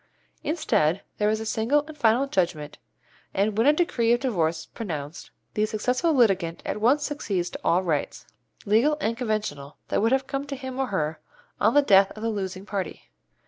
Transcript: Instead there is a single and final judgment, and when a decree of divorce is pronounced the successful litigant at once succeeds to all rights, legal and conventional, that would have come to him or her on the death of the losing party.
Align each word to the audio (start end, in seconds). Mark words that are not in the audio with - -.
Instead 0.43 1.03
there 1.19 1.29
is 1.29 1.39
a 1.39 1.45
single 1.45 1.85
and 1.85 1.95
final 1.95 2.25
judgment, 2.25 2.79
and 3.35 3.55
when 3.55 3.67
a 3.67 3.71
decree 3.73 4.11
of 4.13 4.19
divorce 4.19 4.61
is 4.61 4.65
pronounced 4.65 5.29
the 5.53 5.63
successful 5.67 6.11
litigant 6.11 6.63
at 6.65 6.81
once 6.81 7.03
succeeds 7.05 7.51
to 7.51 7.59
all 7.63 7.83
rights, 7.83 8.25
legal 8.65 8.97
and 8.99 9.15
conventional, 9.15 9.77
that 9.89 10.01
would 10.01 10.11
have 10.11 10.25
come 10.25 10.47
to 10.47 10.55
him 10.55 10.79
or 10.79 10.87
her 10.87 11.19
on 11.59 11.75
the 11.75 11.83
death 11.83 12.09
of 12.15 12.23
the 12.23 12.29
losing 12.31 12.65
party. 12.65 13.11